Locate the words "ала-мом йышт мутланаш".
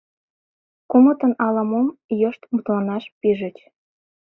1.45-3.03